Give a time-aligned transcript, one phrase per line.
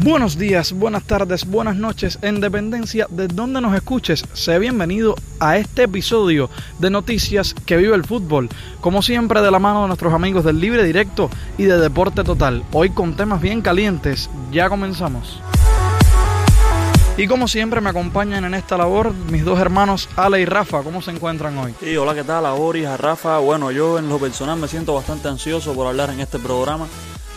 [0.00, 5.58] Buenos días, buenas tardes, buenas noches, en dependencia de donde nos escuches, sea bienvenido a
[5.58, 8.48] este episodio de Noticias que vive el fútbol,
[8.80, 12.62] como siempre de la mano de nuestros amigos del Libre Directo y de Deporte Total,
[12.72, 15.42] hoy con temas bien calientes, ya comenzamos.
[17.16, 21.02] Y como siempre me acompañan en esta labor mis dos hermanos Ale y Rafa, ¿cómo
[21.02, 21.74] se encuentran hoy?
[21.80, 22.46] Sí, hola, ¿qué tal?
[22.46, 23.40] A Boris, a Rafa.
[23.40, 26.86] Bueno, yo en lo personal me siento bastante ansioso por hablar en este programa.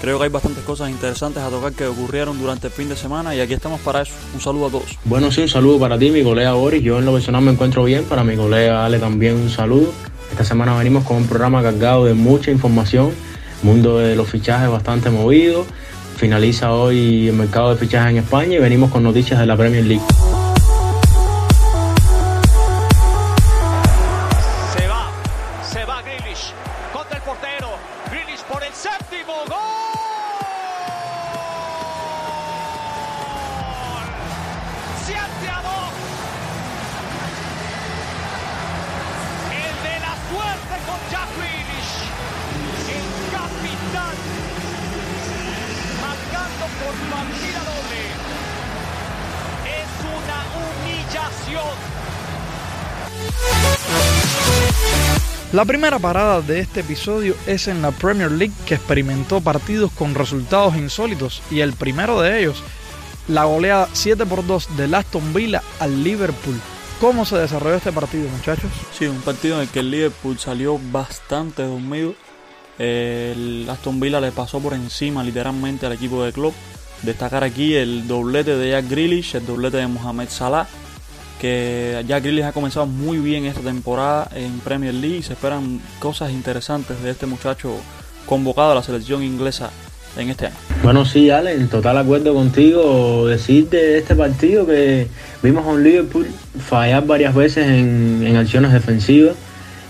[0.00, 3.34] Creo que hay bastantes cosas interesantes a tocar que ocurrieron durante el fin de semana
[3.34, 4.12] y aquí estamos para eso.
[4.34, 4.98] Un saludo a todos.
[5.04, 6.82] Bueno, sí, un saludo para ti, mi colega Boris.
[6.82, 8.04] Yo en lo personal me encuentro bien.
[8.04, 9.92] Para mi colega Ale también un saludo.
[10.30, 13.10] Esta semana venimos con un programa cargado de mucha información.
[13.62, 15.66] Mundo de los fichajes bastante movido
[16.18, 19.84] Finaliza hoy el mercado de fichajes en España y venimos con noticias de la Premier
[19.84, 20.02] League.
[24.76, 25.12] Se va,
[25.62, 26.52] se va Grealish
[26.92, 27.68] contra el portero.
[28.10, 29.77] Grealish por el séptimo gol.
[55.52, 60.14] La primera parada de este episodio es en la Premier League que experimentó partidos con
[60.14, 62.62] resultados insólitos y el primero de ellos,
[63.28, 66.60] la goleada 7 por 2 del Aston Villa al Liverpool.
[67.00, 68.70] ¿Cómo se desarrolló este partido, muchachos?
[68.92, 72.14] Sí, un partido en el que el Liverpool salió bastante dormido.
[72.78, 76.52] El Aston Villa le pasó por encima literalmente al equipo de club.
[77.02, 80.68] Destacar aquí el doblete de Jack Grealish, el doblete de Mohamed Salah,
[81.38, 85.80] que Jack Grealish ha comenzado muy bien esta temporada en Premier League y se esperan
[85.98, 87.74] cosas interesantes de este muchacho
[88.26, 89.70] convocado a la selección inglesa
[90.16, 90.56] en este año.
[90.82, 93.26] Bueno, sí, Ale, en total acuerdo contigo.
[93.26, 95.06] Decir de este partido que
[95.42, 96.26] vimos a un Liverpool
[96.58, 99.36] fallar varias veces en, en acciones defensivas.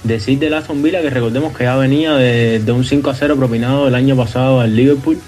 [0.05, 3.37] Decir de Aston Villa que recordemos que ya venía de, de un 5 a 0
[3.37, 5.19] propinado el año pasado al Liverpool.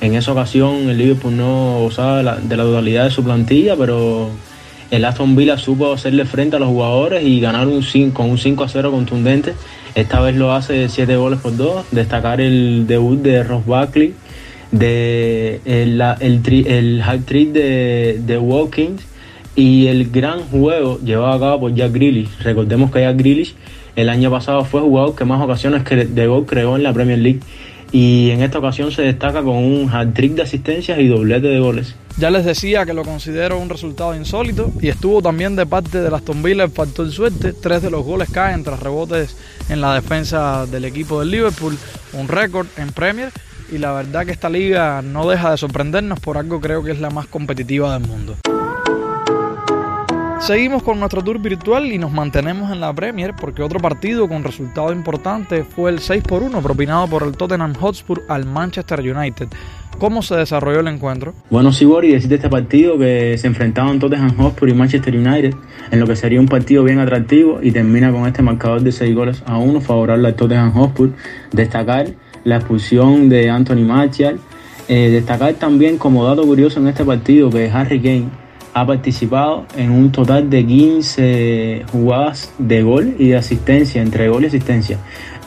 [0.00, 4.30] En esa ocasión el Liverpool no de la, de la totalidad de su plantilla, pero
[4.90, 8.38] el Aston Villa supo hacerle frente a los jugadores y ganar un 5, con un
[8.38, 9.54] 5 a 0 contundente.
[9.94, 11.86] Esta vez lo hace 7 goles por 2.
[11.92, 14.14] Destacar el debut de Ross Buckley,
[14.72, 19.02] el, el, hat trick de, de Watkins
[19.56, 22.38] y el gran juego llevado a cabo por Jack Grealish.
[22.42, 23.54] Recordemos que Jack Grealish
[23.96, 27.40] el año pasado fue jugador que más ocasiones de gol creó en la Premier League
[27.92, 31.58] y en esta ocasión se destaca con un hat trick de asistencias y doblete de
[31.58, 31.96] goles.
[32.20, 36.14] Ya les decía que lo considero un resultado insólito y estuvo también de parte de
[36.14, 37.54] Aston Villa el factor suerte.
[37.54, 39.34] Tres de los goles caen tras rebotes
[39.70, 41.78] en la defensa del equipo del Liverpool,
[42.12, 43.32] un récord en Premier
[43.72, 47.00] y la verdad que esta liga no deja de sorprendernos por algo creo que es
[47.00, 48.36] la más competitiva del mundo.
[50.40, 54.42] Seguimos con nuestro tour virtual y nos mantenemos en la Premier porque otro partido con
[54.42, 59.48] resultado importante fue el 6 por 1 propinado por el Tottenham Hotspur al Manchester United.
[59.98, 61.34] ¿Cómo se desarrolló el encuentro?
[61.50, 65.54] Bueno, sí, Boris, decir de este partido que se enfrentaban Tottenham Hotspur y Manchester United,
[65.90, 69.14] en lo que sería un partido bien atractivo y termina con este marcador de 6
[69.14, 71.10] goles a 1 favorable al Tottenham Hotspur.
[71.52, 72.06] Destacar
[72.44, 74.40] la expulsión de Anthony Martial.
[74.88, 79.90] Eh, destacar también como dato curioso en este partido que Harry Kane ha participado en
[79.90, 84.98] un total de 15 jugadas de gol y de asistencia, entre gol y asistencia.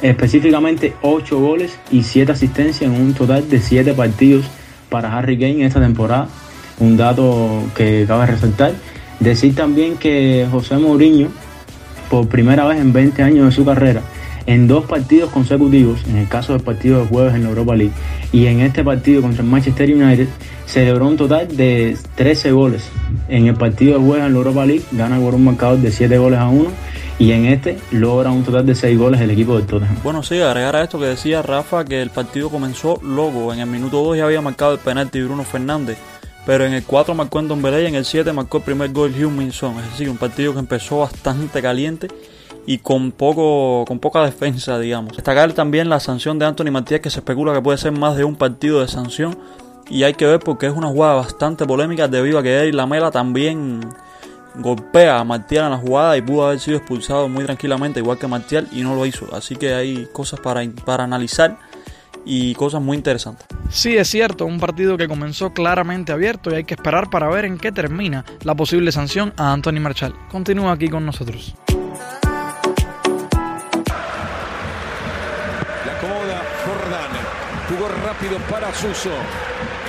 [0.01, 4.45] Específicamente 8 goles y 7 asistencias en un total de 7 partidos
[4.89, 6.27] para Harry Kane esta temporada.
[6.79, 8.73] Un dato que cabe resaltar.
[9.19, 11.29] Decir también que José Mourinho,
[12.09, 14.01] por primera vez en 20 años de su carrera,
[14.45, 17.93] en dos partidos consecutivos, en el caso del partido de jueves en la Europa League
[18.33, 20.27] y en este partido contra el Manchester United,
[20.65, 22.89] celebró un total de 13 goles.
[23.27, 26.17] En el partido de jueves en la Europa League gana por un marcador de 7
[26.17, 26.65] goles a 1
[27.19, 29.97] y en este logra un total de 6 goles el equipo del Tottenham.
[30.03, 33.53] Bueno, sí, agregar a esto que decía Rafa que el partido comenzó loco.
[33.53, 35.97] En el minuto 2 ya había marcado el penalti Bruno Fernández.
[36.45, 39.11] Pero en el 4 marcó en Belé y en el 7 marcó el primer gol
[39.11, 39.79] Hugh Minson.
[39.79, 42.09] Es decir, un partido que empezó bastante caliente
[42.65, 45.15] y con poco con poca defensa, digamos.
[45.15, 48.25] Destacar también la sanción de Anthony Matías que se especula que puede ser más de
[48.25, 49.37] un partido de sanción
[49.93, 53.11] y hay que ver porque es una jugada bastante polémica debido a que Eric Lamela
[53.11, 53.79] también
[54.55, 58.25] golpea a Martial en la jugada y pudo haber sido expulsado muy tranquilamente igual que
[58.25, 59.27] Martial y no lo hizo.
[59.35, 61.59] Así que hay cosas para, para analizar
[62.25, 63.45] y cosas muy interesantes.
[63.69, 67.45] Sí, es cierto, un partido que comenzó claramente abierto y hay que esperar para ver
[67.45, 70.15] en qué termina la posible sanción a Anthony Marshall.
[70.31, 71.53] Continúa aquí con nosotros.
[75.85, 77.11] La acomoda Jordán.
[77.69, 79.11] Jugó rápido para Suso.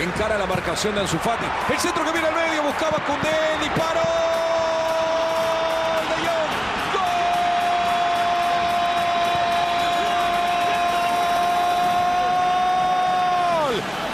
[0.00, 1.44] Encara la marcación de Ansu Fati.
[1.72, 3.30] El centro que viene al medio buscaba Cundé,
[3.60, 4.24] disparó.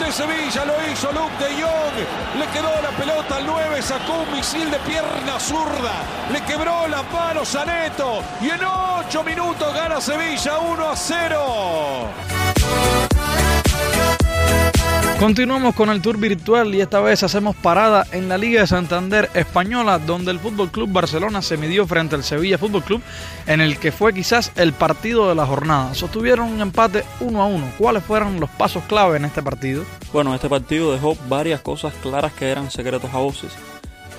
[0.01, 2.39] de Sevilla lo hizo Luke de Jong.
[2.39, 6.03] Le quedó la pelota al 9, sacó un misil de pierna zurda.
[6.33, 8.23] Le quebró las manos a Neto.
[8.41, 13.10] Y en 8 minutos gana Sevilla 1 a 0.
[15.21, 19.29] Continuamos con el tour virtual y esta vez hacemos parada en la Liga de Santander
[19.35, 23.03] Española, donde el Fútbol Club Barcelona se midió frente al Sevilla Fútbol Club,
[23.47, 25.95] en el que fue quizás el partido de la jornada.
[25.95, 27.73] Sostuvieron un empate 1 a 1.
[27.77, 29.85] ¿Cuáles fueron los pasos clave en este partido?
[30.11, 33.53] Bueno, este partido dejó varias cosas claras que eran secretos a voces.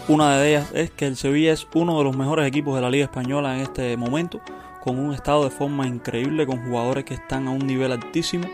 [0.07, 2.92] Una de ellas es que el Sevilla es uno de los mejores equipos de la
[2.92, 4.39] Liga Española en este momento,
[4.83, 8.47] con un estado de forma increíble, con jugadores que están a un nivel altísimo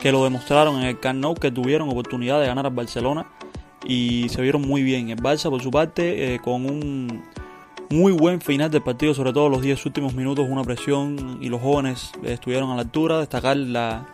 [0.00, 3.26] que lo demostraron en el Camp que tuvieron oportunidad de ganar al Barcelona
[3.86, 5.10] y se vieron muy bien.
[5.10, 7.24] El Barça, por su parte, eh, con un
[7.90, 11.60] muy buen final del partido, sobre todo los 10 últimos minutos, una presión y los
[11.60, 13.18] jóvenes estuvieron a la altura.
[13.18, 14.06] Destacar la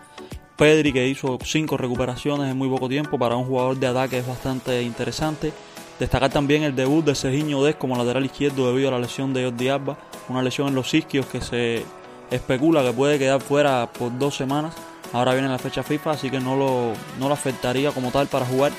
[0.56, 4.27] Pedri, que hizo 5 recuperaciones en muy poco tiempo para un jugador de ataque es
[4.27, 5.53] bastante interesante.
[5.99, 9.44] Destacar también el debut de Serginho Des como lateral izquierdo debido a la lesión de
[9.44, 9.99] Jordi Alba,
[10.29, 11.85] una lesión en los isquios que se
[12.31, 14.75] especula que puede quedar fuera por dos semanas
[15.12, 18.46] Ahora viene la fecha FIFA, así que no lo, no lo afectaría como tal para
[18.46, 18.72] jugar.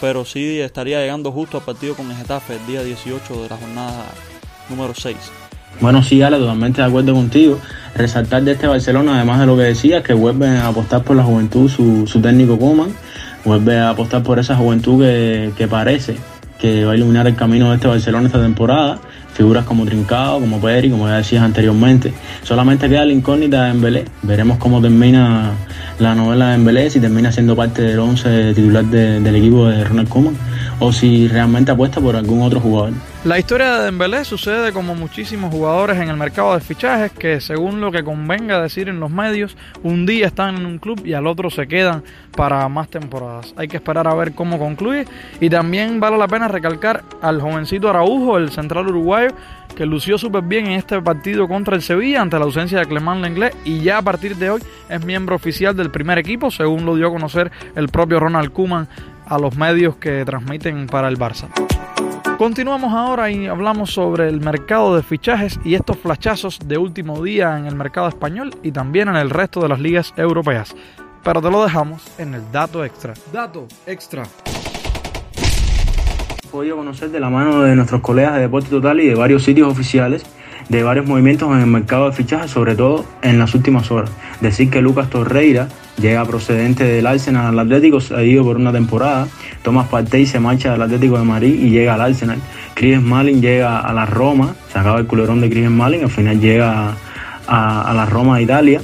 [0.00, 3.56] Pero sí estaría llegando justo al partido con el Getafe el día 18 de la
[3.56, 4.04] jornada
[4.68, 5.16] número 6.
[5.80, 7.58] Bueno, sí, Ale, totalmente de acuerdo contigo.
[7.94, 11.22] Resaltar de este Barcelona, además de lo que decía, que vuelve a apostar por la
[11.22, 12.94] juventud su, su técnico Coman,
[13.44, 16.16] vuelve a apostar por esa juventud que, que parece
[16.58, 18.98] que va a iluminar el camino de este Barcelona esta temporada
[19.36, 22.12] figuras como Trincao, como Pedri, como ya decías anteriormente.
[22.42, 24.04] Solamente queda la incógnita de Belé.
[24.22, 25.52] Veremos cómo termina
[25.98, 30.08] la novela de Embelé, si termina siendo parte del 11 titular del equipo de Ronald
[30.08, 30.36] Koeman
[30.80, 32.92] o si realmente apuesta por algún otro jugador.
[33.26, 37.80] La historia de Dembélé sucede como muchísimos jugadores en el mercado de fichajes que según
[37.80, 41.26] lo que convenga decir en los medios, un día están en un club y al
[41.26, 42.04] otro se quedan
[42.36, 43.52] para más temporadas.
[43.56, 45.06] Hay que esperar a ver cómo concluye
[45.40, 49.34] y también vale la pena recalcar al jovencito Araujo, el central uruguayo,
[49.74, 53.22] que lució súper bien en este partido contra el Sevilla ante la ausencia de Clemán
[53.22, 56.94] Lenglet y ya a partir de hoy es miembro oficial del primer equipo, según lo
[56.94, 58.86] dio a conocer el propio Ronald Koeman
[59.26, 61.48] a los medios que transmiten para el Barça.
[62.38, 67.56] Continuamos ahora y hablamos sobre el mercado de fichajes y estos flachazos de último día
[67.56, 70.76] en el mercado español y también en el resto de las ligas europeas.
[71.24, 73.14] Pero te lo dejamos en el dato extra.
[73.32, 74.24] Dato extra.
[76.50, 79.72] Podido conocer de la mano de nuestros colegas de Deporte Total y de varios sitios
[79.72, 80.26] oficiales
[80.68, 84.10] de varios movimientos en el mercado de fichajes, sobre todo en las últimas horas.
[84.40, 85.68] Decir que Lucas Torreira
[86.00, 89.28] llega procedente del Arsenal al Atlético, ha ido por una temporada.
[89.62, 92.38] Tomás Partey se marcha del Atlético de Madrid y llega al Arsenal.
[92.74, 96.40] Chris Malin llega a la Roma, se acaba el culerón de Chris Malin, al final
[96.40, 96.94] llega
[97.46, 98.80] a, la Roma de Italia.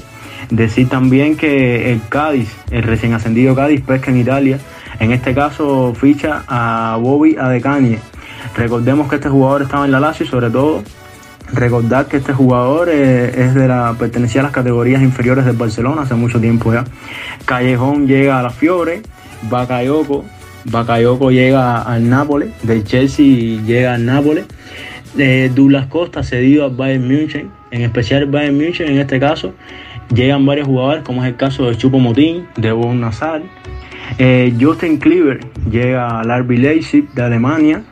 [0.50, 4.58] Decir también que el Cádiz, el recién ascendido Cádiz, pesca en Italia.
[5.00, 7.98] En este caso ficha a Bobby Adecanie.
[8.56, 10.82] Recordemos que este jugador estaba en la Lazio y sobre todo
[11.52, 16.02] Recordar que este jugador eh, es de la pertenecía a las categorías inferiores del Barcelona
[16.02, 16.84] hace mucho tiempo ya.
[17.44, 19.02] Callejón llega a la Fiore,
[19.50, 20.24] Bakayoko,
[20.64, 24.46] Bakayoko llega al Nápoles, del Chelsea llega al Nápoles.
[25.18, 29.52] Eh, Douglas Costa cedido al Bayern München, en especial Bayern München en este caso.
[30.14, 33.42] Llegan varios jugadores, como es el caso de Chupo Motín, de Bon Nazar.
[34.18, 35.40] Eh, Justin Cleaver
[35.70, 37.82] llega al RB Leipzig de Alemania.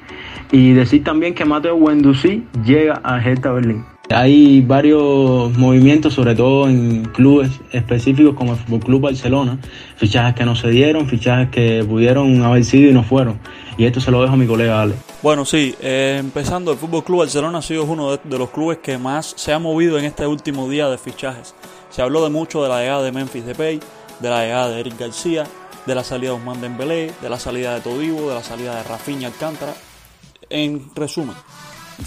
[0.52, 3.84] Y decir también que Mateo Wendusí llega a Hertha Berlín.
[4.12, 9.58] Hay varios movimientos, sobre todo en clubes específicos como el Fútbol Club Barcelona,
[9.94, 13.38] fichajes que no se dieron, fichajes que pudieron haber sido y no fueron.
[13.78, 14.94] Y esto se lo dejo a mi colega Ale.
[15.22, 18.98] Bueno, sí, eh, empezando, el Fútbol Club Barcelona ha sido uno de, los clubes que
[18.98, 21.54] más se ha movido en este último día de fichajes.
[21.90, 23.78] Se habló de mucho de la llegada de Memphis Depay,
[24.18, 25.44] de la llegada de Eric García,
[25.86, 28.82] de la salida de Osman Dembélé, de la salida de Todibo, de la salida de
[28.82, 29.72] Rafinha Alcántara
[30.50, 31.34] en resumen,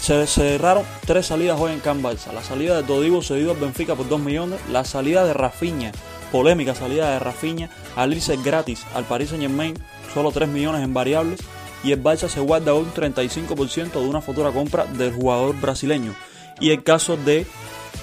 [0.00, 2.32] se cerraron tres salidas hoy en Can Barça.
[2.32, 4.60] La salida de Todibo cedido al Benfica por 2 millones.
[4.70, 5.92] La salida de Rafinha,
[6.32, 9.74] polémica salida de Rafinha, al irse gratis al Paris Saint Germain,
[10.12, 11.40] solo 3 millones en variables.
[11.82, 16.14] Y el Barça se guarda un 35% de una futura compra del jugador brasileño.
[16.60, 17.46] Y el caso de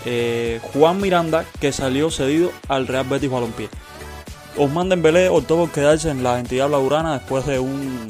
[0.05, 3.69] eh, Juan Miranda, que salió cedido al Real Betis Balompié.
[4.57, 8.07] Osman Dembélé optó por quedarse en la entidad blaugrana después de un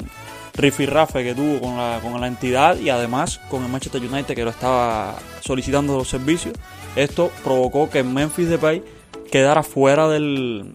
[0.54, 4.44] rifirrafe que tuvo con la, con la entidad y además con el Manchester United que
[4.44, 6.54] lo estaba solicitando los servicios.
[6.96, 8.82] Esto provocó que Memphis Depay
[9.30, 10.74] quedara fuera del,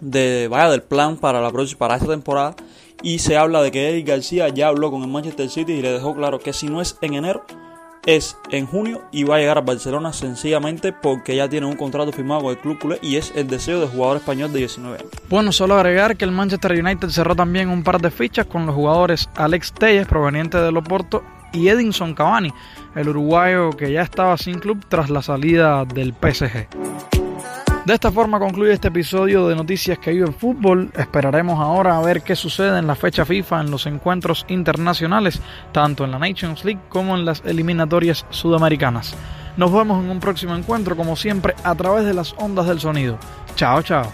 [0.00, 2.54] de, vaya, del plan para, la para esta temporada
[3.02, 5.92] y se habla de que Eric García ya habló con el Manchester City y le
[5.92, 7.44] dejó claro que si no es en enero,
[8.06, 12.12] es en junio y va a llegar a Barcelona sencillamente porque ya tiene un contrato
[12.12, 15.10] firmado con el club culé y es el deseo del jugador español de 19 años.
[15.28, 18.74] Bueno, solo agregar que el Manchester United cerró también un par de fichas con los
[18.74, 22.52] jugadores Alex Telles, proveniente de Loporto, y Edinson Cavani,
[22.94, 27.11] el uruguayo que ya estaba sin club tras la salida del PSG.
[27.84, 30.92] De esta forma concluye este episodio de Noticias que vive el fútbol.
[30.96, 35.40] Esperaremos ahora a ver qué sucede en la fecha FIFA en los encuentros internacionales,
[35.72, 39.16] tanto en la Nations League como en las eliminatorias sudamericanas.
[39.56, 43.18] Nos vemos en un próximo encuentro, como siempre, a través de las ondas del sonido.
[43.56, 44.12] Chao, chao.